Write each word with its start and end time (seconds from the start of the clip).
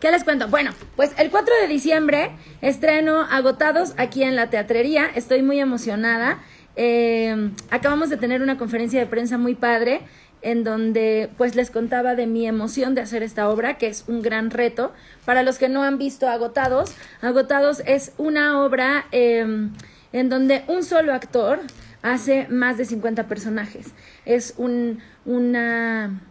¿Qué 0.00 0.10
les 0.10 0.24
cuento? 0.24 0.48
Bueno, 0.48 0.70
pues 0.96 1.12
el 1.18 1.30
4 1.30 1.54
de 1.60 1.68
diciembre 1.68 2.30
estreno 2.62 3.20
Agotados 3.30 3.92
aquí 3.98 4.22
en 4.22 4.34
la 4.34 4.48
teatrería. 4.48 5.04
Estoy 5.14 5.42
muy 5.42 5.60
emocionada. 5.60 6.38
Eh, 6.74 7.50
acabamos 7.70 8.08
de 8.08 8.16
tener 8.16 8.40
una 8.40 8.56
conferencia 8.56 8.98
de 8.98 9.04
prensa 9.04 9.36
muy 9.36 9.54
padre 9.54 10.00
en 10.40 10.64
donde 10.64 11.28
pues 11.36 11.54
les 11.54 11.70
contaba 11.70 12.14
de 12.14 12.26
mi 12.26 12.46
emoción 12.46 12.94
de 12.94 13.02
hacer 13.02 13.22
esta 13.22 13.50
obra, 13.50 13.76
que 13.76 13.88
es 13.88 14.06
un 14.08 14.22
gran 14.22 14.50
reto. 14.50 14.94
Para 15.26 15.42
los 15.42 15.58
que 15.58 15.68
no 15.68 15.82
han 15.82 15.98
visto 15.98 16.26
Agotados, 16.30 16.94
Agotados 17.20 17.82
es 17.84 18.14
una 18.16 18.64
obra 18.64 19.04
em, 19.10 19.70
en 20.14 20.30
donde 20.30 20.64
un 20.66 20.82
solo 20.82 21.12
actor 21.12 21.60
hace 22.00 22.48
más 22.48 22.78
de 22.78 22.86
50 22.86 23.28
personajes. 23.28 23.88
Es 24.24 24.54
un, 24.56 25.00
una 25.26 26.22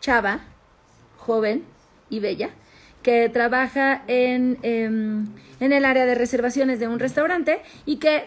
chava, 0.00 0.40
joven 1.18 1.73
y 2.14 2.20
bella, 2.20 2.50
que 3.02 3.28
trabaja 3.28 4.02
en, 4.06 4.58
em, 4.62 5.26
en 5.60 5.72
el 5.72 5.84
área 5.84 6.06
de 6.06 6.14
reservaciones 6.14 6.80
de 6.80 6.88
un 6.88 6.98
restaurante 6.98 7.60
y 7.84 7.96
que 7.96 8.24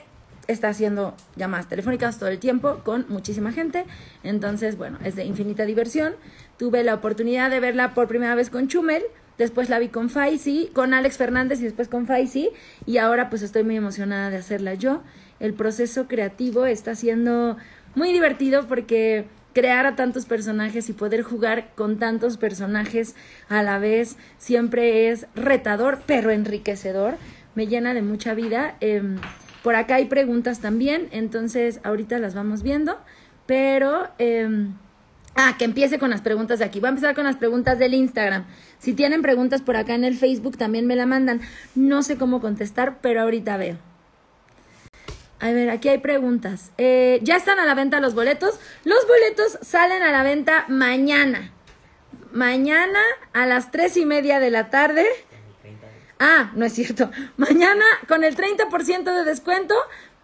está 0.47 0.69
haciendo 0.69 1.15
llamadas 1.35 1.67
telefónicas 1.67 2.19
todo 2.19 2.29
el 2.29 2.39
tiempo 2.39 2.81
con 2.83 3.05
muchísima 3.09 3.51
gente. 3.51 3.85
Entonces, 4.23 4.77
bueno, 4.77 4.97
es 5.03 5.15
de 5.15 5.25
infinita 5.25 5.65
diversión. 5.65 6.15
Tuve 6.57 6.83
la 6.83 6.95
oportunidad 6.95 7.49
de 7.49 7.59
verla 7.59 7.93
por 7.93 8.07
primera 8.07 8.35
vez 8.35 8.49
con 8.49 8.67
Chumel, 8.67 9.03
después 9.37 9.69
la 9.69 9.79
vi 9.79 9.89
con 9.89 10.09
Faisy, 10.09 10.69
con 10.73 10.93
Alex 10.93 11.17
Fernández 11.17 11.59
y 11.59 11.63
después 11.63 11.87
con 11.87 12.07
Faisy, 12.07 12.49
y 12.85 12.97
ahora 12.97 13.29
pues 13.29 13.41
estoy 13.41 13.63
muy 13.63 13.75
emocionada 13.75 14.29
de 14.29 14.37
hacerla 14.37 14.73
yo. 14.73 15.01
El 15.39 15.53
proceso 15.53 16.07
creativo 16.07 16.65
está 16.65 16.95
siendo 16.95 17.57
muy 17.93 18.11
divertido 18.11 18.67
porque 18.67 19.25
crear 19.57 19.87
a 19.87 19.95
tantos 19.95 20.27
personajes 20.27 20.87
y 20.87 20.93
poder 20.93 21.23
jugar 21.23 21.69
con 21.73 21.97
tantos 21.97 22.37
personajes 22.37 23.15
a 23.49 23.63
la 23.63 23.79
vez 23.79 24.15
siempre 24.37 25.09
es 25.09 25.25
retador, 25.33 26.03
pero 26.05 26.29
enriquecedor. 26.29 27.15
Me 27.55 27.65
llena 27.65 27.95
de 27.95 28.03
mucha 28.03 28.35
vida. 28.35 28.75
Em, 28.81 29.17
por 29.63 29.73
acá 29.73 29.95
hay 29.95 30.05
preguntas 30.05 30.59
también, 30.59 31.07
entonces 31.09 31.79
ahorita 31.83 32.19
las 32.19 32.35
vamos 32.35 32.61
viendo, 32.61 32.99
pero... 33.47 34.09
Em, 34.19 34.75
ah, 35.33 35.55
que 35.57 35.65
empiece 35.65 35.97
con 35.97 36.11
las 36.11 36.21
preguntas 36.21 36.59
de 36.59 36.65
aquí. 36.65 36.79
Voy 36.79 36.89
a 36.89 36.89
empezar 36.89 37.15
con 37.15 37.23
las 37.23 37.37
preguntas 37.37 37.79
del 37.79 37.95
Instagram. 37.95 38.45
Si 38.77 38.93
tienen 38.93 39.23
preguntas 39.23 39.63
por 39.63 39.75
acá 39.75 39.95
en 39.95 40.03
el 40.03 40.17
Facebook, 40.17 40.55
también 40.59 40.85
me 40.85 40.95
la 40.95 41.07
mandan. 41.07 41.41
No 41.73 42.03
sé 42.03 42.15
cómo 42.17 42.41
contestar, 42.41 42.99
pero 43.01 43.21
ahorita 43.21 43.57
veo. 43.57 43.86
A 45.39 45.51
ver, 45.51 45.69
aquí 45.69 45.89
hay 45.89 45.99
preguntas. 45.99 46.71
Eh, 46.77 47.19
ya 47.21 47.35
están 47.35 47.59
a 47.59 47.65
la 47.65 47.75
venta 47.75 47.99
los 47.99 48.15
boletos. 48.15 48.59
Los 48.83 49.05
boletos 49.07 49.59
salen 49.61 50.01
a 50.01 50.11
la 50.11 50.23
venta 50.23 50.65
mañana. 50.67 51.51
Mañana 52.31 52.99
a 53.33 53.45
las 53.45 53.71
tres 53.71 53.97
y 53.97 54.05
media 54.05 54.39
de 54.39 54.49
la 54.49 54.69
tarde. 54.69 55.05
Ah, 56.19 56.51
no 56.55 56.65
es 56.65 56.73
cierto. 56.73 57.11
Mañana 57.37 57.85
con 58.07 58.23
el 58.23 58.35
30% 58.35 59.03
de 59.03 59.23
descuento 59.23 59.75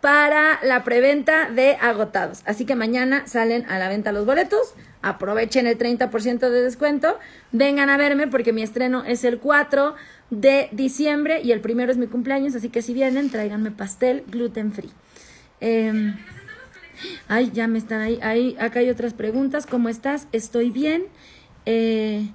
para 0.04 0.60
la 0.64 0.84
preventa 0.84 1.50
de 1.50 1.78
agotados. 1.80 2.42
Así 2.46 2.66
que 2.66 2.76
mañana 2.76 3.26
salen 3.26 3.66
a 3.70 3.80
la 3.80 3.88
venta 3.88 4.12
los 4.12 4.26
boletos. 4.26 4.74
Aprovechen 5.02 5.66
el 5.66 5.78
30% 5.78 6.50
de 6.50 6.62
descuento. 6.62 7.18
Vengan 7.54 7.90
a 7.90 7.96
verme 7.96 8.28
porque 8.28 8.52
mi 8.52 8.64
estreno 8.64 9.06
es 9.06 9.24
el 9.24 9.40
4 9.40 9.96
de 10.30 10.68
diciembre 10.74 11.40
y 11.42 11.54
el 11.54 11.62
primero 11.62 11.90
es 11.90 11.98
mi 11.98 12.08
cumpleaños. 12.08 12.54
Así 12.54 12.68
que 12.68 12.82
si 12.82 12.94
vienen, 12.94 13.30
tráiganme 13.30 13.72
pastel 13.72 14.26
gluten 14.28 14.74
free. 14.74 14.92
Em, 15.62 16.18
ay, 17.30 17.52
ya 17.54 17.68
me 17.68 17.78
están 17.78 18.02
ahí, 18.02 18.20
ahí. 18.22 18.58
Acá 18.60 18.82
hay 18.82 18.90
otras 18.90 19.14
preguntas. 19.14 19.66
¿Cómo 19.66 19.88
estás? 19.88 20.28
Estoy 20.34 20.70
bien. 20.70 21.06
Eh, 21.66 22.28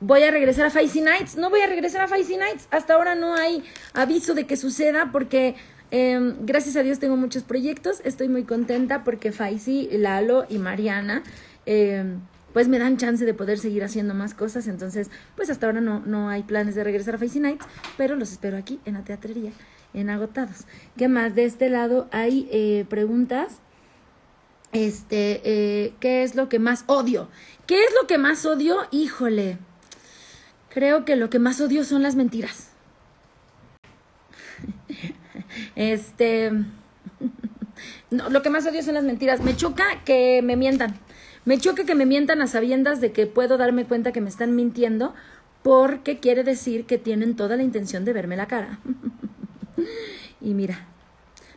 voy 0.00 0.22
a 0.22 0.30
regresar 0.30 0.64
a 0.64 0.70
Faisy 0.70 1.02
Nights. 1.02 1.36
No 1.36 1.50
voy 1.50 1.60
a 1.60 1.66
regresar 1.66 2.00
a 2.00 2.08
Faisy 2.08 2.38
Nights. 2.38 2.68
Hasta 2.70 2.94
ahora 2.94 3.14
no 3.14 3.34
hay 3.34 3.62
aviso 3.92 4.32
de 4.32 4.46
que 4.46 4.56
suceda 4.56 5.10
porque 5.12 5.56
em, 5.92 6.34
gracias 6.44 6.74
a 6.74 6.82
Dios 6.82 6.98
tengo 6.98 7.16
muchos 7.16 7.44
proyectos. 7.44 8.00
Estoy 8.04 8.28
muy 8.28 8.42
contenta 8.42 9.04
porque 9.04 9.30
Faisy, 9.30 9.88
Lalo 9.92 10.44
y 10.48 10.58
Mariana 10.58 11.22
em, 11.66 12.18
pues 12.52 12.66
me 12.66 12.80
dan 12.80 12.96
chance 12.96 13.24
de 13.24 13.34
poder 13.34 13.58
seguir 13.58 13.84
haciendo 13.84 14.12
más 14.12 14.34
cosas. 14.34 14.66
Entonces, 14.66 15.10
pues 15.36 15.50
hasta 15.50 15.66
ahora 15.66 15.80
no, 15.80 16.00
no 16.00 16.28
hay 16.28 16.42
planes 16.42 16.74
de 16.74 16.82
regresar 16.82 17.14
a 17.14 17.18
Faisy 17.18 17.38
Nights, 17.38 17.64
pero 17.96 18.16
los 18.16 18.32
espero 18.32 18.56
aquí 18.56 18.80
en 18.84 18.94
la 18.94 19.04
teatrería, 19.04 19.52
en 19.94 20.10
Agotados. 20.10 20.66
¿Qué 20.96 21.06
más? 21.06 21.34
De 21.36 21.44
este 21.44 21.68
lado 21.68 22.08
hay 22.10 22.48
eh, 22.50 22.84
preguntas. 22.88 23.58
Este, 24.72 25.42
eh, 25.44 25.94
¿qué 26.00 26.22
es 26.22 26.34
lo 26.34 26.48
que 26.48 26.58
más 26.58 26.84
odio? 26.86 27.28
¿Qué 27.66 27.84
es 27.84 27.92
lo 28.00 28.06
que 28.08 28.18
más 28.18 28.44
odio? 28.46 28.78
Híjole. 28.90 29.58
Creo 30.72 31.04
que 31.04 31.16
lo 31.16 31.28
que 31.28 31.38
más 31.38 31.60
odio 31.60 31.84
son 31.84 32.02
las 32.02 32.16
mentiras. 32.16 32.71
Este. 35.76 36.52
No, 38.10 38.28
lo 38.28 38.42
que 38.42 38.50
más 38.50 38.66
odio 38.66 38.82
son 38.82 38.94
las 38.94 39.02
mentiras. 39.02 39.40
Me 39.40 39.56
choca 39.56 39.84
que 40.04 40.42
me 40.42 40.56
mientan. 40.56 40.94
Me 41.46 41.58
choca 41.58 41.84
que 41.84 41.94
me 41.94 42.06
mientan 42.06 42.42
a 42.42 42.46
sabiendas 42.46 43.00
de 43.00 43.10
que 43.10 43.26
puedo 43.26 43.56
darme 43.56 43.86
cuenta 43.86 44.12
que 44.12 44.20
me 44.20 44.28
están 44.28 44.54
mintiendo 44.54 45.14
porque 45.62 46.18
quiere 46.18 46.44
decir 46.44 46.84
que 46.84 46.98
tienen 46.98 47.34
toda 47.34 47.56
la 47.56 47.62
intención 47.62 48.04
de 48.04 48.12
verme 48.12 48.36
la 48.36 48.46
cara. 48.46 48.78
y 50.40 50.54
mira, 50.54 50.86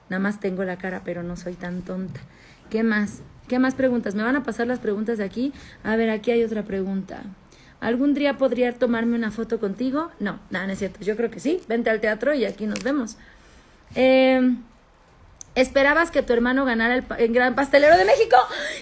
nada 0.09 0.19
más 0.19 0.39
tengo 0.39 0.63
la 0.63 0.77
cara, 0.77 1.01
pero 1.03 1.21
no 1.21 1.35
soy 1.35 1.53
tan 1.53 1.81
tonta. 1.81 2.21
¿Qué 2.69 2.81
más? 2.81 3.21
¿Qué 3.47 3.59
más 3.59 3.75
preguntas? 3.75 4.15
¿Me 4.15 4.23
van 4.23 4.35
a 4.35 4.43
pasar 4.43 4.65
las 4.65 4.79
preguntas 4.79 5.19
de 5.19 5.23
aquí? 5.23 5.53
A 5.83 5.95
ver, 5.95 6.09
aquí 6.09 6.31
hay 6.31 6.43
otra 6.43 6.63
pregunta. 6.63 7.21
¿Algún 7.79 8.13
día 8.15 8.37
podría 8.37 8.73
tomarme 8.73 9.15
una 9.15 9.29
foto 9.29 9.59
contigo? 9.59 10.09
No, 10.19 10.39
nada, 10.49 10.65
no 10.65 10.73
es 10.73 10.79
cierto. 10.79 11.01
Yo 11.01 11.15
creo 11.15 11.29
que 11.29 11.39
sí. 11.39 11.61
Vente 11.67 11.91
al 11.91 12.01
teatro 12.01 12.33
y 12.33 12.45
aquí 12.45 12.65
nos 12.65 12.83
vemos. 12.83 13.17
Eh, 13.93 14.55
¿Esperabas 15.55 16.11
que 16.11 16.21
tu 16.21 16.33
hermano 16.33 16.65
ganara 16.65 17.01
el, 17.17 17.33
Gran 17.33 17.55
Pastelero 17.55 17.97
de 17.97 18.03
México? 18.03 18.35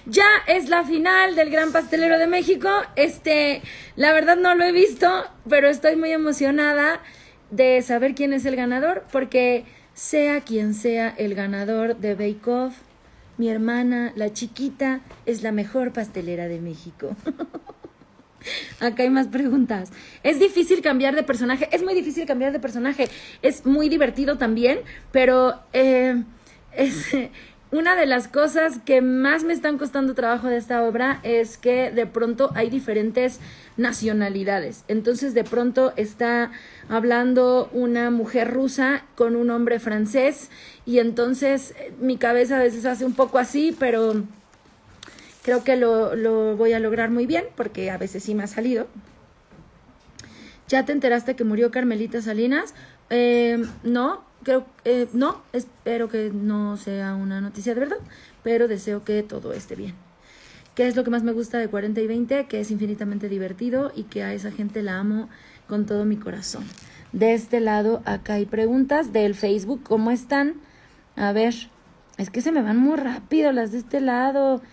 Ya 0.07 0.25
es 0.47 0.69
la 0.69 0.83
final 0.83 1.35
del 1.35 1.51
Gran 1.51 1.71
Pastelero 1.71 2.17
de 2.17 2.25
México. 2.25 2.67
Este, 2.95 3.61
la 3.95 4.11
verdad 4.11 4.37
no 4.37 4.55
lo 4.55 4.63
he 4.63 4.71
visto, 4.71 5.07
pero 5.47 5.69
estoy 5.69 5.95
muy 5.97 6.11
emocionada 6.11 6.99
de 7.51 7.79
saber 7.83 8.15
quién 8.15 8.33
es 8.33 8.45
el 8.45 8.55
ganador, 8.55 9.05
porque 9.11 9.65
sea 9.93 10.41
quien 10.41 10.73
sea 10.73 11.13
el 11.15 11.35
ganador 11.35 11.97
de 11.97 12.15
Bake 12.15 12.47
Off, 12.49 12.73
mi 13.37 13.49
hermana, 13.49 14.11
la 14.15 14.33
chiquita, 14.33 15.01
es 15.27 15.43
la 15.43 15.51
mejor 15.51 15.93
pastelera 15.93 16.47
de 16.47 16.59
México. 16.59 17.15
Acá 18.79 19.03
hay 19.03 19.09
más 19.09 19.27
preguntas. 19.27 19.91
¿Es 20.23 20.39
difícil 20.39 20.81
cambiar 20.81 21.15
de 21.15 21.23
personaje? 21.23 21.69
Es 21.71 21.83
muy 21.83 21.93
difícil 21.93 22.25
cambiar 22.25 22.51
de 22.51 22.59
personaje. 22.59 23.09
Es 23.41 23.65
muy 23.65 23.89
divertido 23.89 24.37
también, 24.37 24.79
pero 25.11 25.59
eh, 25.73 26.23
es, 26.75 27.07
una 27.73 27.95
de 27.95 28.05
las 28.05 28.27
cosas 28.27 28.79
que 28.85 29.01
más 29.01 29.43
me 29.43 29.51
están 29.51 29.79
costando 29.79 30.13
trabajo 30.13 30.47
de 30.47 30.57
esta 30.57 30.83
obra 30.83 31.19
es 31.23 31.57
que 31.57 31.89
de 31.89 32.05
pronto 32.05 32.51
hay 32.53 32.69
diferentes 32.69 33.39
nacionalidades. 33.77 34.83
Entonces 34.87 35.33
de 35.33 35.43
pronto 35.43 35.91
está 35.95 36.51
hablando 36.87 37.69
una 37.73 38.11
mujer 38.11 38.51
rusa 38.51 39.05
con 39.15 39.35
un 39.35 39.49
hombre 39.49 39.79
francés 39.79 40.51
y 40.85 40.99
entonces 40.99 41.73
mi 41.99 42.17
cabeza 42.17 42.57
a 42.57 42.63
veces 42.63 42.85
hace 42.85 43.05
un 43.05 43.15
poco 43.15 43.39
así, 43.39 43.75
pero 43.79 44.23
creo 45.43 45.63
que 45.63 45.75
lo, 45.75 46.15
lo 46.15 46.57
voy 46.57 46.73
a 46.73 46.79
lograr 46.79 47.11
muy 47.11 47.25
bien 47.27 47.45
porque 47.55 47.91
a 47.91 47.97
veces 47.97 48.23
sí 48.23 48.33
me 48.33 48.43
ha 48.43 48.47
salido. 48.47 48.87
¿Ya 50.67 50.85
te 50.85 50.91
enteraste 50.91 51.35
que 51.35 51.43
murió 51.43 51.69
Carmelita 51.69 52.21
Salinas? 52.21 52.73
Eh, 53.09 53.63
no, 53.83 54.23
creo, 54.43 54.65
eh, 54.85 55.07
no, 55.13 55.41
espero 55.51 56.09
que 56.09 56.31
no 56.33 56.77
sea 56.77 57.15
una 57.15 57.41
noticia 57.41 57.73
de 57.73 57.81
verdad, 57.81 57.97
pero 58.43 58.67
deseo 58.67 59.03
que 59.03 59.21
todo 59.23 59.53
esté 59.53 59.75
bien. 59.75 59.93
¿Qué 60.73 60.87
es 60.87 60.95
lo 60.95 61.03
que 61.03 61.11
más 61.11 61.21
me 61.21 61.31
gusta 61.31 61.59
de 61.59 61.67
40 61.67 62.01
y 62.01 62.07
20? 62.07 62.45
Que 62.47 62.59
es 62.59 62.71
infinitamente 62.71 63.29
divertido 63.29 63.91
y 63.95 64.03
que 64.03 64.23
a 64.23 64.33
esa 64.33 64.51
gente 64.51 64.81
la 64.81 64.97
amo 64.97 65.29
con 65.67 65.85
todo 65.85 66.05
mi 66.05 66.17
corazón. 66.17 66.63
De 67.11 67.33
este 67.35 67.59
lado, 67.59 68.01
acá 68.05 68.33
hay 68.33 68.47
preguntas 68.47 69.13
del 69.13 69.35
Facebook. 69.35 69.83
¿Cómo 69.83 70.09
están? 70.09 70.55
A 71.15 71.31
ver, 71.31 71.53
es 72.17 72.31
que 72.31 72.41
se 72.41 72.51
me 72.51 72.63
van 72.63 72.77
muy 72.77 72.97
rápido 72.97 73.51
las 73.51 73.71
de 73.71 73.77
este 73.77 73.99
lado. 74.01 74.63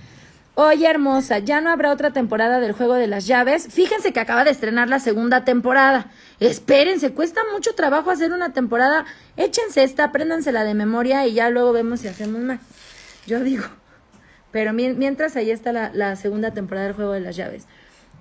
Oye, 0.55 0.87
hermosa, 0.88 1.38
ya 1.38 1.61
no 1.61 1.70
habrá 1.70 1.93
otra 1.93 2.12
temporada 2.12 2.61
del 2.61 2.73
juego 2.73 2.94
de 2.94 3.06
las 3.06 3.26
llaves. 3.26 3.69
Fíjense 3.70 4.12
que 4.12 4.20
acaba 4.20 4.44
de 4.44 4.50
estrenar 4.50 4.88
la 4.88 4.99
segunda 4.99 5.44
temporada. 5.44 6.11
Espérense, 6.38 7.14
cuesta 7.14 7.41
mucho 7.52 7.75
trabajo 7.75 8.11
hacer 8.11 8.32
una 8.32 8.52
temporada. 8.52 9.06
Échense 9.37 9.85
esta, 9.85 10.05
apréndansela 10.05 10.64
de 10.64 10.75
memoria 10.75 11.26
y 11.26 11.35
ya 11.35 11.50
luego 11.50 11.73
vemos 11.73 12.00
si 12.00 12.08
hacemos 12.08 12.41
más. 12.43 12.61
Yo 13.26 13.41
digo. 13.41 13.64
Pero 14.50 14.73
mientras 14.73 15.37
ahí 15.37 15.50
está 15.50 15.73
la, 15.73 16.17
segunda 16.17 16.50
temporada 16.50 16.87
del 16.87 16.96
juego 16.96 17.12
de 17.12 17.20
las 17.20 17.37
llaves. 17.37 17.67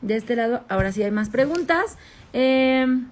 De 0.01 0.15
este 0.15 0.35
lado, 0.35 0.63
ahora 0.69 0.91
sí 0.91 1.01
hay 1.01 1.11
más 1.11 1.29
preguntas. 1.29 1.97
Em, 2.31 3.09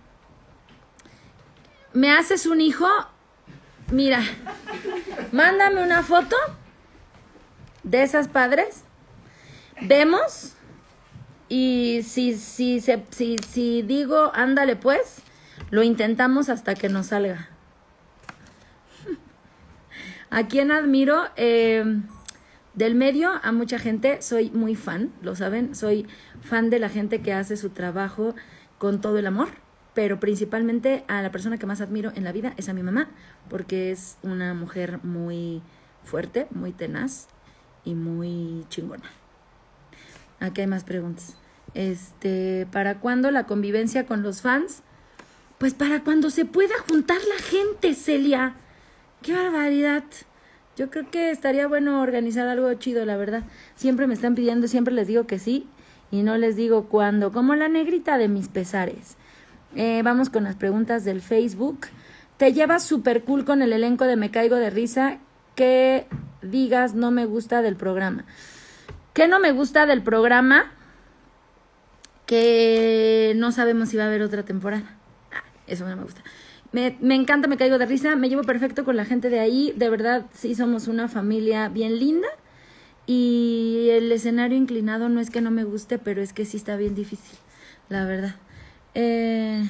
¿Me 1.93 2.11
haces 2.11 2.45
un 2.45 2.61
hijo? 2.61 2.87
Mira, 3.91 4.21
mándame 5.31 5.83
una 5.83 6.03
foto 6.03 6.35
de 7.83 8.03
esas 8.03 8.27
padres. 8.27 8.83
Vemos 9.81 10.53
Y 11.50 12.01
si, 12.03 12.35
si, 12.35 12.81
se, 12.81 13.03
si, 13.09 13.38
si 13.38 13.81
digo, 13.81 14.31
ándale 14.33 14.75
pues, 14.75 15.21
lo 15.69 15.83
intentamos 15.83 16.50
hasta 16.50 16.75
que 16.75 16.89
nos 16.89 17.07
salga. 17.07 17.50
¿A 20.29 20.47
quién 20.47 20.71
admiro? 20.71 21.24
Eh, 21.38 22.01
del 22.77 22.94
medio, 22.94 23.31
a 23.41 23.51
mucha 23.51 23.79
gente, 23.79 24.21
soy 24.21 24.51
muy 24.51 24.75
fan, 24.75 25.12
lo 25.24 25.35
saben, 25.35 25.74
soy 25.74 26.06
fan 26.41 26.69
de 26.69 26.77
la 26.77 26.89
gente 26.89 27.21
que 27.21 27.33
hace 27.33 27.57
su 27.57 27.71
trabajo 27.71 28.35
con 28.77 29.01
todo 29.01 29.18
el 29.18 29.25
amor, 29.25 29.47
pero 29.95 30.19
principalmente 30.19 31.03
a 31.07 31.23
la 31.23 31.31
persona 31.31 31.57
que 31.57 31.65
más 31.65 31.81
admiro 31.81 32.12
en 32.13 32.23
la 32.23 32.31
vida 32.31 32.53
es 32.57 32.69
a 32.69 32.73
mi 32.73 32.83
mamá, 32.83 33.09
porque 33.50 33.89
es 33.89 34.18
una 34.21 34.53
mujer 34.53 35.00
muy 35.03 35.63
fuerte, 36.03 36.45
muy 36.51 36.71
tenaz 36.71 37.30
y 37.83 37.95
muy 37.95 38.63
chingona. 38.69 39.09
Aquí 40.39 40.61
hay 40.61 40.67
más 40.67 40.83
preguntas. 40.83 41.35
Este, 41.73 42.67
¿para 42.71 42.99
cuándo 42.99 43.31
la 43.31 43.45
convivencia 43.45 44.05
con 44.05 44.23
los 44.23 44.41
fans? 44.41 44.83
Pues 45.57 45.73
para 45.73 46.03
cuando 46.03 46.29
se 46.29 46.45
pueda 46.45 46.75
juntar 46.89 47.17
la 47.17 47.43
gente, 47.43 47.95
Celia. 47.95 48.55
¡Qué 49.21 49.33
barbaridad! 49.33 50.03
Yo 50.75 50.91
creo 50.91 51.09
que 51.09 51.31
estaría 51.31 51.67
bueno 51.67 52.01
organizar 52.01 52.47
algo 52.47 52.71
chido, 52.75 53.03
la 53.05 53.17
verdad. 53.17 53.43
Siempre 53.75 54.05
me 54.05 54.13
están 54.13 54.35
pidiendo, 54.35 54.67
siempre 54.67 54.93
les 54.93 55.07
digo 55.07 55.25
que 55.25 55.39
sí 55.39 55.67
y 56.11 56.21
no 56.21 56.37
les 56.37 56.55
digo 56.55 56.85
cuándo. 56.85 57.31
Como 57.31 57.55
la 57.55 57.67
negrita 57.67 58.19
de 58.19 58.27
mis 58.27 58.47
pesares. 58.47 59.17
Eh, 59.75 60.01
vamos 60.03 60.29
con 60.29 60.43
las 60.43 60.55
preguntas 60.55 61.03
del 61.03 61.21
Facebook. 61.21 61.87
Te 62.37 62.53
llevas 62.53 62.83
súper 62.83 63.23
cool 63.23 63.43
con 63.43 63.63
el 63.63 63.73
elenco 63.73 64.05
de 64.05 64.15
Me 64.15 64.29
Caigo 64.29 64.57
de 64.57 64.69
Risa. 64.69 65.17
Que 65.55 66.05
digas 66.43 66.93
no 66.93 67.09
me 67.09 67.25
gusta 67.25 67.63
del 67.63 67.75
programa. 67.75 68.25
¿Qué 69.17 69.27
no 69.27 69.39
me 69.39 69.51
gusta 69.51 69.87
del 69.87 70.03
programa? 70.03 70.71
Que 72.27 73.33
no 73.35 73.51
sabemos 73.51 73.89
si 73.89 73.97
va 73.97 74.03
a 74.03 74.07
haber 74.09 74.21
otra 74.21 74.43
temporada. 74.43 74.95
Ah, 75.31 75.43
eso 75.65 75.89
no 75.89 75.95
me 75.95 76.03
gusta. 76.03 76.21
Me, 76.71 77.15
encanta, 77.15 77.47
me 77.47 77.57
caigo 77.57 77.79
de 77.79 77.87
risa, 77.87 78.15
me 78.15 78.29
llevo 78.29 78.43
perfecto 78.43 78.85
con 78.85 78.95
la 78.95 79.05
gente 79.05 79.31
de 79.31 79.39
ahí, 79.39 79.73
de 79.75 79.89
verdad 79.89 80.27
sí 80.35 80.53
somos 80.53 80.87
una 80.87 81.07
familia 81.07 81.67
bien 81.67 81.97
linda 81.97 82.27
y 83.07 83.87
el 83.89 84.11
escenario 84.11 84.55
inclinado 84.55 85.09
no 85.09 85.19
es 85.19 85.31
que 85.31 85.41
no 85.41 85.49
me 85.49 85.63
guste, 85.63 85.97
pero 85.97 86.21
es 86.21 86.31
que 86.31 86.45
sí 86.45 86.57
está 86.57 86.77
bien 86.77 86.93
difícil, 86.93 87.39
la 87.89 88.05
verdad. 88.05 88.35
Eh, 88.93 89.63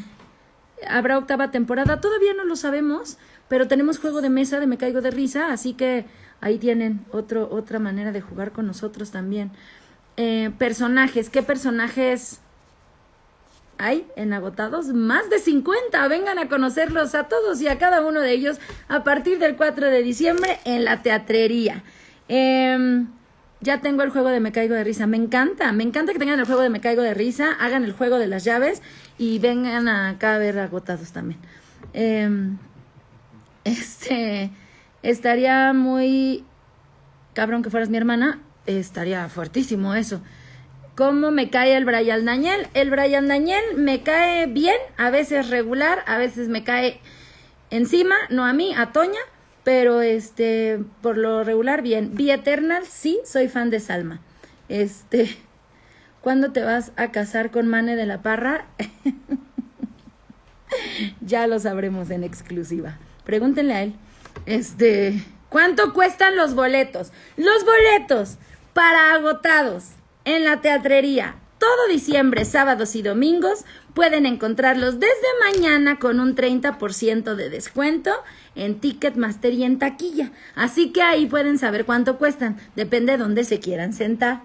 Habrá 0.86 1.18
octava 1.18 1.52
temporada, 1.52 2.02
todavía 2.02 2.34
no 2.34 2.44
lo 2.44 2.56
sabemos, 2.56 3.18
pero 3.48 3.68
tenemos 3.68 3.98
juego 3.98 4.22
de 4.22 4.30
mesa 4.30 4.60
de 4.60 4.68
me 4.68 4.78
caigo 4.78 5.02
de 5.02 5.12
risa, 5.12 5.52
así 5.52 5.74
que 5.74 6.06
ahí 6.42 6.58
tienen 6.58 7.06
otro, 7.12 7.50
otra 7.52 7.80
manera 7.80 8.12
de 8.12 8.22
jugar 8.22 8.52
con 8.52 8.68
nosotros 8.68 9.12
también. 9.12 9.52
Eh, 10.18 10.52
personajes, 10.58 11.30
¿qué 11.30 11.44
personajes? 11.44 12.42
hay 13.78 14.08
en 14.16 14.34
agotados 14.34 14.88
más 14.88 15.30
de 15.30 15.40
50. 15.40 16.08
Vengan 16.08 16.40
a 16.40 16.50
conocerlos 16.50 17.16
a 17.16 17.26
todos 17.26 17.62
y 17.62 17.68
a 17.68 17.78
cada 17.78 18.06
uno 18.06 18.22
de 18.22 18.32
ellos 18.32 18.58
a 18.88 19.04
partir 19.04 19.40
del 19.40 19.56
4 19.56 19.88
de 19.88 20.02
diciembre 20.04 20.60
en 20.66 20.86
la 20.86 21.02
teatrería. 21.02 21.84
Em, 22.28 23.08
ya 23.62 23.82
tengo 23.82 24.04
el 24.04 24.10
juego 24.10 24.30
de 24.30 24.40
Me 24.40 24.52
Caigo 24.52 24.76
de 24.76 24.84
Risa. 24.84 25.08
Me 25.08 25.18
encanta, 25.18 25.72
me 25.72 25.84
encanta 25.84 26.14
que 26.14 26.20
tengan 26.20 26.40
el 26.40 26.46
juego 26.46 26.62
de 26.62 26.70
Me 26.70 26.82
Caigo 26.82 27.02
de 27.02 27.14
Risa, 27.14 27.54
hagan 27.60 27.84
el 27.84 27.94
juego 27.94 28.18
de 28.18 28.28
las 28.28 28.44
llaves 28.44 28.82
y 29.18 29.40
vengan 29.40 29.88
acá 29.88 30.36
a 30.36 30.38
ver 30.38 30.60
agotados 30.60 31.12
también. 31.12 31.40
Em, 31.94 32.58
este, 33.64 34.52
estaría 35.04 35.74
muy 35.74 36.44
cabrón 37.34 37.64
que 37.64 37.70
fueras 37.70 37.90
mi 37.90 37.98
hermana, 37.98 38.42
estaría 38.66 39.28
fuertísimo 39.30 39.94
eso. 39.94 40.22
¿Cómo 40.96 41.30
me 41.30 41.52
cae 41.52 41.78
el 41.78 41.86
Brian 41.86 42.26
Daniel? 42.26 42.68
El 42.74 42.90
Brian 42.90 43.28
Daniel 43.28 43.64
me 43.76 44.02
cae 44.02 44.48
bien, 44.48 44.78
a 44.98 45.12
veces 45.12 45.50
regular, 45.50 46.04
a 46.08 46.18
veces 46.18 46.50
me 46.50 46.64
cae 46.64 47.00
encima, 47.70 48.16
no 48.32 48.46
a 48.46 48.54
mí, 48.54 48.74
a 48.76 48.92
Toña, 48.92 49.20
pero 49.64 50.02
este, 50.02 50.80
por 51.02 51.18
lo 51.18 51.44
regular 51.44 51.84
bien. 51.84 52.16
Be 52.16 52.34
Eternal, 52.34 52.86
sí, 52.88 53.20
soy 53.24 53.48
fan 53.48 53.70
de 53.70 53.80
Salma. 53.80 54.22
Este, 54.70 55.38
¿cuándo 56.22 56.52
te 56.52 56.64
vas 56.64 56.92
a 56.96 57.12
casar 57.12 57.52
con 57.52 57.68
Mane 57.68 57.96
de 57.96 58.08
la 58.08 58.24
Parra? 58.24 58.66
ya 61.22 61.46
lo 61.46 61.60
sabremos 61.60 62.10
en 62.10 62.24
exclusiva. 62.24 62.98
Pregúntenle 63.24 63.74
a 63.74 63.84
él. 63.84 63.94
Este, 64.46 65.24
¿cuánto 65.50 65.94
cuestan 65.94 66.36
los 66.36 66.56
boletos? 66.56 67.12
Los 67.36 67.66
boletos 67.66 68.38
para 68.74 69.14
agotados 69.14 69.92
en 70.26 70.44
la 70.44 70.62
teatrería. 70.62 71.36
Todo 71.58 71.88
diciembre, 71.90 72.46
sábados 72.46 72.96
y 72.96 73.02
domingos 73.02 73.66
pueden 73.96 74.28
encontrarlos 74.28 75.00
desde 75.00 75.16
mañana 75.44 75.98
con 75.98 76.20
un 76.20 76.36
30% 76.36 77.34
de 77.34 77.50
descuento 77.50 78.12
en 78.54 78.80
Ticketmaster 78.80 79.54
y 79.54 79.64
en 79.64 79.80
taquilla. 79.80 80.32
Así 80.54 80.92
que 80.92 81.02
ahí 81.02 81.26
pueden 81.26 81.58
saber 81.58 81.86
cuánto 81.86 82.20
cuestan. 82.20 82.58
Depende 82.76 83.14
de 83.14 83.18
dónde 83.18 83.44
se 83.44 83.60
quieran 83.60 83.94
sentar. 83.94 84.44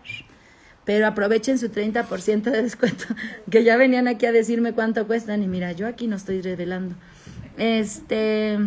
Pero 0.86 1.06
aprovechen 1.06 1.58
su 1.58 1.68
30% 1.68 2.44
de 2.44 2.62
descuento. 2.62 3.04
Que 3.50 3.62
ya 3.62 3.76
venían 3.76 4.08
aquí 4.08 4.24
a 4.24 4.32
decirme 4.32 4.72
cuánto 4.72 5.06
cuestan. 5.06 5.42
Y 5.42 5.48
mira, 5.48 5.72
yo 5.72 5.86
aquí 5.86 6.06
no 6.06 6.16
estoy 6.16 6.40
revelando. 6.40 6.94
Este. 7.58 8.58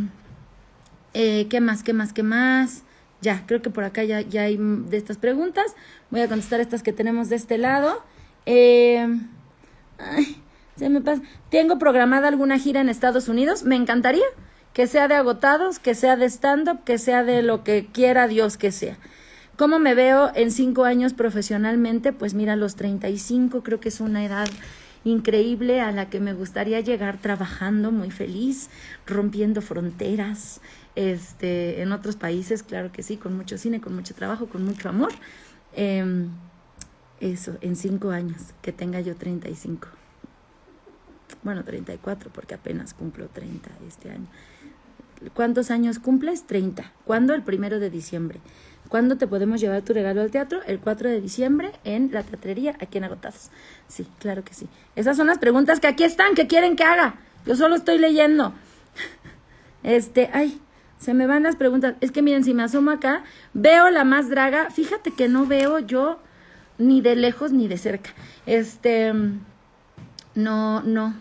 Eh, 1.17 1.47
¿Qué 1.49 1.61
más? 1.61 1.81
¿Qué 1.81 1.93
más? 1.93 2.11
¿Qué 2.11 2.23
más? 2.23 2.83
Ya, 3.21 3.45
creo 3.47 3.61
que 3.61 3.69
por 3.69 3.85
acá 3.85 4.03
ya, 4.03 4.19
ya 4.19 4.43
hay 4.43 4.57
de 4.57 4.97
estas 4.97 5.17
preguntas. 5.17 5.73
Voy 6.11 6.19
a 6.19 6.27
contestar 6.27 6.59
estas 6.59 6.83
que 6.83 6.91
tenemos 6.91 7.29
de 7.29 7.37
este 7.37 7.57
lado. 7.57 8.03
Eh, 8.45 9.07
ay, 9.97 10.43
se 10.75 10.89
me 10.89 10.99
pasa. 10.99 11.21
¿Tengo 11.49 11.79
programada 11.79 12.27
alguna 12.27 12.59
gira 12.59 12.81
en 12.81 12.89
Estados 12.89 13.29
Unidos? 13.29 13.63
Me 13.63 13.77
encantaría. 13.77 14.25
Que 14.73 14.87
sea 14.87 15.07
de 15.07 15.15
agotados, 15.15 15.79
que 15.79 15.95
sea 15.95 16.17
de 16.17 16.25
stand-up, 16.25 16.83
que 16.83 16.97
sea 16.97 17.23
de 17.23 17.41
lo 17.43 17.63
que 17.63 17.87
quiera 17.93 18.27
Dios 18.27 18.57
que 18.57 18.73
sea. 18.73 18.97
¿Cómo 19.57 19.79
me 19.79 19.95
veo 19.95 20.33
en 20.35 20.51
cinco 20.51 20.83
años 20.83 21.13
profesionalmente? 21.13 22.11
Pues 22.11 22.33
mira, 22.33 22.57
los 22.57 22.75
35 22.75 23.63
creo 23.63 23.79
que 23.79 23.87
es 23.87 24.01
una 24.01 24.25
edad 24.25 24.49
increíble 25.05 25.79
a 25.79 25.93
la 25.93 26.09
que 26.09 26.19
me 26.19 26.33
gustaría 26.33 26.81
llegar 26.81 27.21
trabajando 27.21 27.91
muy 27.91 28.11
feliz, 28.11 28.69
rompiendo 29.05 29.61
fronteras, 29.61 30.59
este, 30.95 31.81
en 31.81 31.93
otros 31.93 32.17
países, 32.17 32.63
claro 32.63 32.91
que 32.91 33.03
sí, 33.03 33.15
con 33.15 33.37
mucho 33.37 33.57
cine, 33.57 33.79
con 33.79 33.95
mucho 33.95 34.13
trabajo, 34.13 34.47
con 34.47 34.65
mucho 34.65 34.89
amor. 34.89 35.13
Eh, 35.73 36.27
eso, 37.21 37.57
en 37.61 37.75
cinco 37.75 38.09
años, 38.09 38.41
que 38.61 38.73
tenga 38.73 38.99
yo 38.99 39.15
35. 39.15 39.87
Bueno, 41.43 41.63
34, 41.63 42.29
porque 42.33 42.55
apenas 42.55 42.93
cumplo 42.93 43.27
30 43.27 43.69
este 43.87 44.11
año. 44.11 44.27
¿Cuántos 45.33 45.71
años 45.71 45.99
cumples? 45.99 46.45
30. 46.45 46.91
¿Cuándo? 47.05 47.33
El 47.33 47.43
primero 47.43 47.79
de 47.79 47.89
diciembre. 47.89 48.39
¿Cuándo 48.89 49.17
te 49.17 49.27
podemos 49.27 49.59
llevar 49.59 49.81
tu 49.81 49.93
regalo 49.93 50.21
al 50.21 50.31
teatro? 50.31 50.61
El 50.65 50.79
4 50.79 51.09
de 51.09 51.21
diciembre 51.21 51.71
en 51.83 52.11
la 52.11 52.23
teatrería, 52.23 52.75
aquí 52.79 52.97
en 52.97 53.05
Agotados. 53.05 53.49
Sí, 53.87 54.07
claro 54.19 54.43
que 54.43 54.53
sí. 54.53 54.67
Esas 54.95 55.17
son 55.17 55.27
las 55.27 55.39
preguntas 55.39 55.79
que 55.79 55.87
aquí 55.87 56.03
están, 56.03 56.35
que 56.35 56.47
quieren 56.47 56.75
que 56.75 56.83
haga. 56.83 57.15
Yo 57.45 57.55
solo 57.55 57.75
estoy 57.75 57.97
leyendo. 57.97 58.53
Este, 59.83 60.31
ay, 60.33 60.59
se 60.97 61.13
me 61.13 61.27
van 61.27 61.43
las 61.43 61.55
preguntas. 61.55 61.93
Es 62.01 62.11
que 62.11 62.23
miren, 62.23 62.43
si 62.43 62.55
me 62.55 62.63
asomo 62.63 62.89
acá, 62.89 63.23
veo 63.53 63.91
la 63.91 64.03
más 64.03 64.29
draga. 64.31 64.71
Fíjate 64.71 65.11
que 65.11 65.27
no 65.27 65.45
veo 65.45 65.77
yo 65.77 66.17
ni 66.79 67.01
de 67.01 67.15
lejos 67.15 67.51
ni 67.51 67.67
de 67.67 67.77
cerca. 67.77 68.09
Este, 68.47 69.13
no, 70.33 70.81
no. 70.81 71.13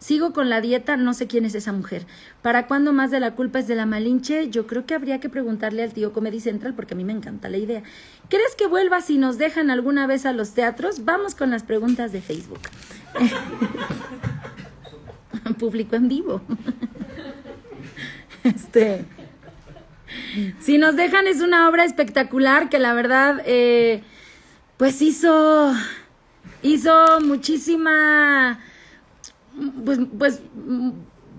Sigo 0.00 0.32
con 0.32 0.48
la 0.48 0.62
dieta, 0.62 0.96
no 0.96 1.12
sé 1.12 1.26
quién 1.26 1.44
es 1.44 1.54
esa 1.54 1.72
mujer. 1.72 2.06
¿Para 2.40 2.66
cuándo 2.66 2.94
más 2.94 3.10
de 3.10 3.20
la 3.20 3.34
culpa 3.34 3.58
es 3.58 3.68
de 3.68 3.74
la 3.74 3.84
Malinche? 3.84 4.48
Yo 4.48 4.66
creo 4.66 4.86
que 4.86 4.94
habría 4.94 5.20
que 5.20 5.28
preguntarle 5.28 5.82
al 5.82 5.92
tío 5.92 6.12
Comedy 6.12 6.40
Central 6.40 6.72
porque 6.74 6.94
a 6.94 6.96
mí 6.96 7.04
me 7.04 7.12
encanta 7.12 7.50
la 7.50 7.58
idea. 7.58 7.82
¿Crees 8.30 8.56
que 8.56 8.66
vuelva 8.66 9.02
si 9.02 9.18
nos 9.18 9.36
dejan 9.36 9.70
alguna 9.70 10.06
vez 10.06 10.24
a 10.24 10.32
los 10.32 10.54
teatros? 10.54 11.04
Vamos 11.04 11.34
con 11.34 11.50
las 11.50 11.64
preguntas 11.64 12.12
de 12.12 12.22
Facebook. 12.22 12.60
Público 15.58 15.96
en 15.96 16.08
vivo. 16.08 16.40
Este, 18.42 19.04
si 20.60 20.78
nos 20.78 20.96
dejan 20.96 21.26
es 21.26 21.42
una 21.42 21.68
obra 21.68 21.84
espectacular 21.84 22.70
que 22.70 22.78
la 22.78 22.94
verdad, 22.94 23.42
eh, 23.44 24.02
pues 24.76 25.02
hizo, 25.02 25.74
hizo 26.62 27.20
muchísima, 27.20 28.60
pues, 29.84 29.98
pues, 30.18 30.40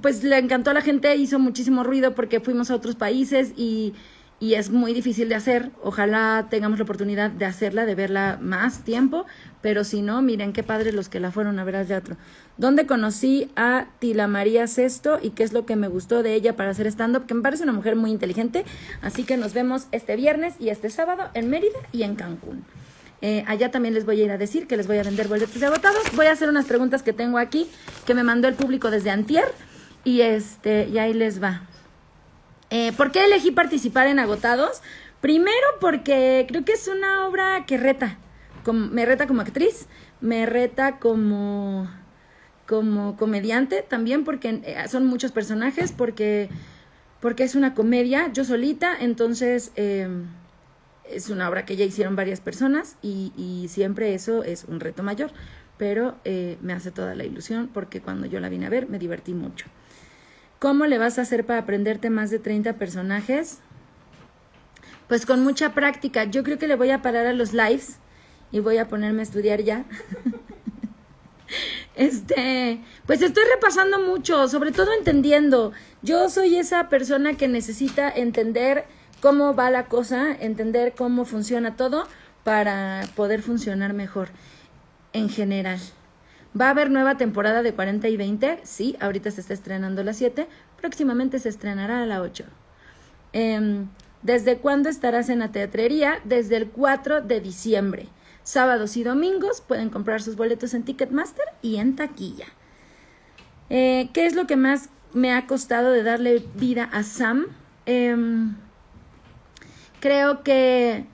pues 0.02 0.24
le 0.24 0.38
encantó 0.38 0.72
a 0.72 0.74
la 0.74 0.82
gente, 0.82 1.16
hizo 1.16 1.40
muchísimo 1.40 1.84
ruido 1.84 2.16
porque 2.16 2.40
fuimos 2.40 2.72
a 2.72 2.76
otros 2.76 2.96
países 2.96 3.54
y, 3.56 3.94
y 4.40 4.56
es 4.56 4.72
muy 4.72 4.94
difícil 4.94 5.30
de 5.30 5.36
hacer. 5.36 5.72
Ojalá 5.84 6.48
tengamos 6.50 6.80
la 6.80 6.84
oportunidad 6.84 7.30
de 7.30 7.46
hacerla, 7.46 7.86
de 7.86 7.94
verla 7.94 8.40
más 8.42 8.84
tiempo, 8.84 9.26
pero 9.62 9.84
si 9.84 10.02
no, 10.02 10.22
miren 10.24 10.52
qué 10.52 10.64
padres 10.64 10.96
los 10.96 11.10
que 11.10 11.20
la 11.20 11.32
fueron 11.32 11.60
a 11.60 11.64
ver 11.64 11.76
al 11.76 11.88
teatro. 11.88 12.18
¿Dónde 12.58 12.88
conocí 12.88 13.52
a 13.56 13.88
Tila 14.00 14.28
María 14.28 14.68
Sesto 14.68 15.20
y 15.22 15.30
qué 15.32 15.44
es 15.44 15.54
lo 15.54 15.66
que 15.66 15.76
me 15.76 15.88
gustó 15.88 16.24
de 16.24 16.34
ella 16.34 16.56
para 16.56 16.72
hacer 16.72 16.88
stand-up? 16.88 17.28
Que 17.28 17.36
me 17.36 17.42
parece 17.42 17.64
una 17.64 17.72
mujer 17.72 17.96
muy 17.96 18.12
inteligente. 18.12 18.66
Así 19.02 19.24
que 19.24 19.38
nos 19.38 19.54
vemos 19.54 19.88
este 19.92 20.16
viernes 20.16 20.56
y 20.60 20.70
este 20.70 20.90
sábado 20.90 21.30
en 21.36 21.50
Mérida 21.50 21.80
y 21.92 22.04
en 22.04 22.16
Cancún. 22.16 22.64
Eh, 23.22 23.44
allá 23.48 23.70
también 23.70 23.94
les 23.94 24.06
voy 24.06 24.22
a 24.22 24.26
ir 24.26 24.32
a 24.32 24.38
decir 24.38 24.68
que 24.68 24.78
les 24.78 24.88
voy 24.88 24.98
a 24.98 25.04
vender 25.04 25.28
boletos 25.28 25.60
de 25.60 25.66
agotados. 25.66 26.02
Voy 26.16 26.26
a 26.26 26.32
hacer 26.32 26.50
unas 26.50 26.66
preguntas 26.66 27.04
que 27.04 27.14
tengo 27.14 27.38
aquí 27.38 27.70
que 28.06 28.14
me 28.14 28.24
mandó 28.24 28.48
el 28.48 28.56
público 28.56 28.90
desde 28.90 29.12
Antier 29.12 29.46
y 30.04 30.22
este 30.22 30.88
y 30.88 30.98
ahí 30.98 31.14
les 31.14 31.42
va. 31.42 31.62
Eh, 32.72 32.94
¿Por 32.94 33.12
qué 33.12 33.26
elegí 33.26 33.52
participar 33.52 34.08
en 34.08 34.18
agotados? 34.18 34.82
Primero 35.20 35.68
porque 35.80 36.46
creo 36.48 36.66
que 36.66 36.72
es 36.72 36.88
una 36.88 37.28
obra 37.28 37.66
que 37.68 37.78
reta, 37.78 38.18
me 38.66 39.06
reta 39.06 39.28
como 39.28 39.42
actriz, 39.42 39.88
me 40.20 40.46
reta 40.46 40.98
como 40.98 41.88
como 42.66 43.18
comediante 43.18 43.82
también 43.82 44.24
porque 44.24 44.62
eh, 44.64 44.78
son 44.88 45.06
muchos 45.06 45.34
personajes 45.34 45.92
porque 45.92 46.50
porque 47.20 47.44
es 47.44 47.54
una 47.54 47.74
comedia 47.74 48.32
yo 48.32 48.46
solita 48.46 48.96
entonces 48.98 49.74
eh, 49.76 50.08
es 51.16 51.30
una 51.30 51.50
obra 51.50 51.66
que 51.66 51.76
ya 51.76 51.86
hicieron 51.86 52.16
varias 52.16 52.42
personas 52.42 52.98
y, 53.02 53.68
siempre 53.70 54.14
eso 54.14 54.44
es 54.44 54.66
un 54.66 54.80
reto 54.80 55.04
mayor 55.04 55.32
pero 55.78 56.16
eh, 56.26 56.58
me 56.62 56.74
hace 56.74 56.92
toda 56.92 57.16
la 57.16 57.24
ilusión 57.24 57.70
porque 57.74 58.02
cuando 58.02 58.28
yo 58.28 58.40
la 58.40 58.50
vine 58.50 58.68
a 58.68 58.70
ver 58.70 58.90
me 58.90 59.00
divertí 59.00 59.34
mucho 59.34 59.66
¿Cómo 60.62 60.86
le 60.86 61.00
vas 61.00 61.18
a 61.18 61.24
hacer 61.24 61.44
para 61.44 61.62
aprenderte 61.62 62.12
más 62.12 62.30
de 62.30 62.38
30 62.38 62.74
personajes? 62.74 63.58
Pues 65.08 65.26
con 65.26 65.44
mucha 65.44 65.74
práctica. 65.74 66.26
Yo 66.26 66.44
creo 66.44 66.60
que 66.60 66.68
le 66.68 66.76
voy 66.76 66.92
a 66.92 67.02
parar 67.02 67.26
a 67.26 67.34
los 67.34 67.52
lives 67.52 67.98
y 68.52 68.60
voy 68.60 68.78
a 68.78 68.88
ponerme 68.88 69.22
a 69.22 69.24
estudiar 69.24 69.64
ya. 69.64 69.86
Este, 71.94 72.80
pues 73.06 73.22
estoy 73.22 73.44
repasando 73.54 74.00
mucho, 74.00 74.48
sobre 74.48 74.72
todo 74.72 74.94
entendiendo. 74.98 75.74
Yo 76.02 76.30
soy 76.30 76.56
esa 76.56 76.88
persona 76.88 77.36
que 77.36 77.50
necesita 77.50 78.10
entender 78.10 78.86
cómo 79.22 79.56
va 79.56 79.70
la 79.70 79.86
cosa, 79.86 80.32
entender 80.32 80.94
cómo 80.98 81.26
funciona 81.26 81.76
todo 81.76 82.08
para 82.44 83.04
poder 83.16 83.42
funcionar 83.42 83.94
mejor 83.94 84.30
en 85.14 85.30
general. 85.30 85.80
¿Va 86.60 86.68
a 86.68 86.72
haber 86.72 86.92
nueva 86.92 87.16
temporada 87.16 87.64
de 87.64 87.74
40 87.74 88.10
y 88.10 88.18
20? 88.18 88.60
Sí, 88.64 88.98
ahorita 89.00 89.32
se 89.32 89.42
está 89.42 89.54
estrenando 89.54 90.04
la 90.04 90.14
7, 90.14 90.48
próximamente 90.80 91.40
se 91.40 91.50
estrenará 91.50 92.06
la 92.06 92.22
8. 92.22 92.44
Em, 93.32 93.88
¿Desde 94.24 94.58
cuándo 94.58 94.90
estarás 94.90 95.30
en 95.30 95.40
la 95.40 95.52
teatrería? 95.52 96.20
Desde 96.26 96.58
el 96.58 96.68
4 96.68 97.22
de 97.22 97.42
diciembre. 97.42 98.08
Sábados 98.44 98.98
y 98.98 99.04
domingos 99.04 99.62
pueden 99.62 99.90
comprar 99.90 100.22
sus 100.22 100.36
boletos 100.36 100.74
en 100.74 100.84
Ticketmaster 100.84 101.46
y 101.62 101.78
en 101.78 101.96
taquilla. 101.96 102.48
Eh, 103.70 104.10
¿Qué 104.14 104.26
es 104.26 104.36
lo 104.36 104.46
que 104.46 104.58
más 104.58 104.90
me 105.14 105.34
ha 105.34 105.48
costado 105.48 105.92
de 105.92 106.04
darle 106.04 106.44
vida 106.56 106.90
a 106.92 107.04
Sam? 107.04 107.48
Em, 107.86 108.56
creo 110.02 110.44
que 110.44 111.06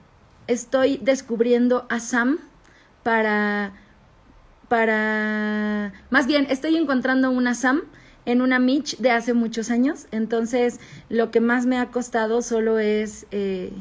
estoy 0.48 0.96
descubriendo 0.96 1.86
a 1.88 2.00
Sam 2.00 2.38
para 3.04 3.72
para 4.68 5.92
más 6.10 6.26
bien 6.26 6.46
estoy 6.50 6.76
encontrando 6.76 7.30
una 7.30 7.54
Sam 7.54 7.82
en 8.26 8.42
una 8.42 8.58
Mitch 8.58 8.98
de 8.98 9.12
hace 9.12 9.32
muchos 9.32 9.70
años 9.70 10.08
entonces 10.10 10.80
lo 11.08 11.30
que 11.30 11.40
más 11.40 11.64
me 11.64 11.78
ha 11.78 11.86
costado 11.86 12.42
solo 12.42 12.80
es 12.80 13.26
eh, 13.30 13.72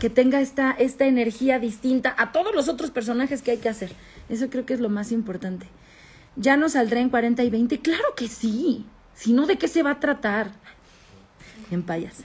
que 0.00 0.10
tenga 0.10 0.40
esta, 0.40 0.72
esta 0.72 1.06
energía 1.06 1.58
distinta 1.58 2.14
a 2.16 2.32
todos 2.32 2.54
los 2.54 2.68
otros 2.68 2.90
personajes 2.90 3.42
que 3.42 3.52
hay 3.52 3.58
que 3.58 3.68
hacer. 3.68 3.92
Eso 4.30 4.48
creo 4.48 4.64
que 4.64 4.72
es 4.72 4.80
lo 4.80 4.88
más 4.88 5.12
importante. 5.12 5.66
¿Ya 6.36 6.56
no 6.56 6.68
saldré 6.70 7.00
en 7.00 7.10
40 7.10 7.42
y 7.44 7.50
20? 7.50 7.80
Claro 7.80 8.14
que 8.16 8.26
sí. 8.26 8.86
Si 9.14 9.34
no, 9.34 9.46
¿de 9.46 9.58
qué 9.58 9.68
se 9.68 9.82
va 9.82 9.92
a 9.92 10.00
tratar? 10.00 10.52
En 11.70 11.82
payas. 11.82 12.24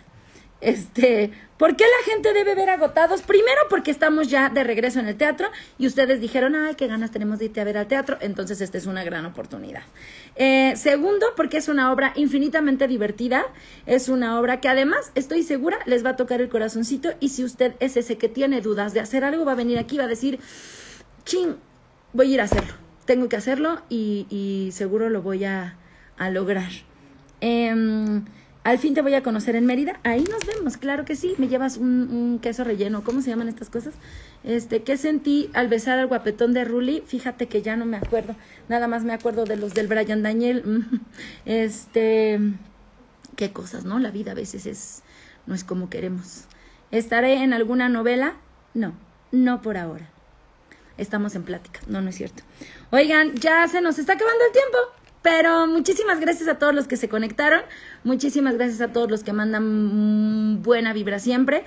Este, 0.62 1.32
¿por 1.58 1.76
qué 1.76 1.84
la 1.84 2.12
gente 2.12 2.34
debe 2.34 2.56
ver 2.56 2.70
agotados? 2.70 3.22
Primero 3.22 3.62
porque 3.70 3.92
estamos 3.92 4.30
ya 4.30 4.50
de 4.50 4.64
regreso 4.64 5.00
en 5.00 5.08
el 5.08 5.16
teatro 5.16 5.50
y 5.78 5.86
ustedes 5.86 6.22
dijeron, 6.22 6.56
ay, 6.56 6.76
qué 6.76 6.88
ganas 6.88 7.12
tenemos 7.12 7.40
de 7.40 7.46
irte 7.46 7.62
a 7.62 7.66
ver 7.66 7.78
al 7.78 7.88
teatro, 7.88 8.18
entonces 8.22 8.62
esta 8.62 8.78
es 8.78 8.86
una 8.86 9.04
gran 9.04 9.26
oportunidad. 9.26 9.84
Eh, 10.36 10.74
segundo, 10.76 11.28
porque 11.36 11.58
es 11.58 11.68
una 11.68 11.92
obra 11.92 12.14
infinitamente 12.16 12.88
divertida, 12.88 13.46
es 13.86 14.08
una 14.10 14.40
obra 14.40 14.62
que 14.62 14.70
además 14.70 15.12
estoy 15.14 15.44
segura 15.44 15.78
les 15.86 16.06
va 16.06 16.12
a 16.12 16.16
tocar 16.16 16.42
el 16.42 16.50
corazoncito 16.50 17.10
y 17.20 17.30
si 17.30 17.44
usted 17.44 17.76
es 17.80 17.98
ese 17.98 18.18
que 18.18 18.30
tiene 18.30 18.62
dudas 18.62 18.94
de 18.94 19.02
hacer 19.02 19.24
algo, 19.24 19.46
va 19.46 19.52
a 19.52 19.56
venir 19.56 19.78
aquí, 19.78 19.98
va 19.98 20.06
a 20.06 20.08
decir, 20.08 20.40
ching, 21.26 21.58
voy 22.14 22.32
a 22.32 22.34
ir 22.36 22.42
a 22.42 22.46
hacerlo, 22.46 22.74
tengo 23.06 23.28
que 23.28 23.36
hacerlo 23.36 23.82
y, 23.90 24.26
y 24.30 24.72
seguro 24.72 25.10
lo 25.10 25.22
voy 25.22 25.44
a, 25.44 25.78
a 26.18 26.30
lograr. 26.30 26.72
Eh, 27.42 28.22
al 28.66 28.80
fin 28.80 28.96
te 28.96 29.04
voy 29.04 29.14
a 29.14 29.22
conocer 29.22 29.56
en 29.56 29.68
Mérida. 29.68 30.00
Ahí 30.04 30.24
nos 30.24 30.44
vemos, 30.44 30.76
claro 30.78 31.06
que 31.06 31.16
sí. 31.16 31.36
Me 31.38 31.48
llevas 31.48 31.78
un, 31.78 32.40
queso 32.42 32.64
relleno. 32.64 33.04
¿Cómo 33.04 33.22
se 33.22 33.30
llaman 33.30 33.48
estas 33.48 33.70
cosas? 33.70 33.94
Este, 34.44 34.82
¿qué 34.82 34.98
sentí 34.98 35.52
al 35.54 35.68
besar 35.68 36.00
al 36.00 36.08
guapetón 36.08 36.52
de 36.52 36.66
Ruli? 36.66 37.04
Fíjate 37.06 37.48
que 37.48 37.62
ya 37.62 37.76
no 37.76 37.86
me 37.86 37.98
acuerdo. 37.98 38.36
Nada 38.68 38.88
más 38.88 39.04
me 39.04 39.14
acuerdo 39.14 39.44
de 39.46 39.56
los 39.56 39.76
del 39.76 39.88
Brian 39.88 40.24
Daniel. 40.24 40.64
Este, 41.46 42.40
qué 43.36 43.54
cosas, 43.54 43.86
¿no? 43.86 44.00
La 44.00 44.10
vida 44.10 44.32
a 44.32 44.36
veces 44.36 44.66
es, 44.66 45.04
no 45.46 45.54
es 45.54 45.64
como 45.64 45.92
queremos. 45.92 46.46
¿Estaré 46.90 47.44
en 47.44 47.54
alguna 47.54 47.88
novela? 47.88 48.34
No, 48.74 48.96
no 49.32 49.62
por 49.62 49.78
ahora. 49.78 50.10
Estamos 50.98 51.36
en 51.36 51.44
plática. 51.44 51.82
No, 51.86 52.02
no 52.02 52.10
es 52.10 52.16
cierto. 52.16 52.42
Oigan, 52.90 53.36
ya 53.36 53.68
se 53.68 53.80
nos 53.82 54.00
está 54.00 54.14
acabando 54.14 54.44
el 54.44 54.52
tiempo. 54.54 54.78
Pero 55.26 55.66
muchísimas 55.66 56.20
gracias 56.20 56.48
a 56.48 56.60
todos 56.60 56.76
los 56.76 56.88
que 56.88 56.98
se 56.98 57.10
conectaron, 57.10 57.62
muchísimas 58.04 58.58
gracias 58.58 58.80
a 58.82 58.94
todos 58.94 59.10
los 59.10 59.24
que 59.24 59.34
mandan 59.34 60.62
buena 60.62 60.94
vibra 60.94 61.18
siempre. 61.18 61.64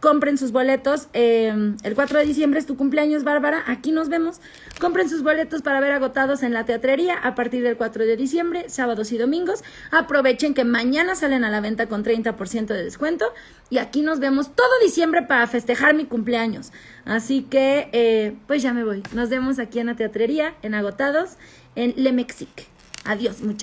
Compren 0.00 0.36
sus 0.36 0.52
boletos. 0.52 1.08
Eh, 1.14 1.74
el 1.82 1.94
4 1.94 2.18
de 2.18 2.26
diciembre 2.26 2.60
es 2.60 2.66
tu 2.66 2.76
cumpleaños, 2.76 3.24
Bárbara. 3.24 3.64
Aquí 3.66 3.92
nos 3.92 4.10
vemos. 4.10 4.42
Compren 4.78 5.08
sus 5.08 5.22
boletos 5.22 5.62
para 5.62 5.80
ver 5.80 5.92
agotados 5.92 6.42
en 6.42 6.52
la 6.52 6.66
teatrería 6.66 7.14
a 7.14 7.34
partir 7.34 7.62
del 7.62 7.78
4 7.78 8.04
de 8.04 8.14
diciembre, 8.14 8.68
sábados 8.68 9.10
y 9.10 9.16
domingos. 9.16 9.64
Aprovechen 9.90 10.52
que 10.52 10.64
mañana 10.64 11.14
salen 11.14 11.44
a 11.44 11.50
la 11.50 11.62
venta 11.62 11.86
con 11.86 12.04
30% 12.04 12.66
de 12.66 12.84
descuento. 12.84 13.32
Y 13.70 13.78
aquí 13.78 14.02
nos 14.02 14.20
vemos 14.20 14.54
todo 14.54 14.68
diciembre 14.84 15.22
para 15.22 15.46
festejar 15.46 15.94
mi 15.94 16.04
cumpleaños. 16.04 16.72
Así 17.06 17.40
que, 17.40 17.88
eh, 17.92 18.36
pues 18.46 18.62
ya 18.62 18.74
me 18.74 18.84
voy. 18.84 19.02
Nos 19.14 19.30
vemos 19.30 19.58
aquí 19.58 19.78
en 19.78 19.86
la 19.86 19.96
teatrería, 19.96 20.56
en 20.60 20.74
agotados, 20.74 21.38
en 21.74 21.94
Le 21.96 22.12
Mexique. 22.12 22.66
Adiós, 23.04 23.40
muchachos. 23.40 23.56